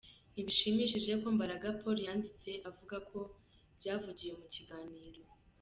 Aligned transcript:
Ntibishimishije 0.33 1.11
ko 1.21 1.27
Mbaraga 1.35 1.67
Paul 1.79 1.97
yanditse 2.07 2.49
avuga 2.69 2.95
ku 3.07 3.19
byavugiwe 3.77 4.33
mu 4.41 4.47
kiganiro". 4.53 5.21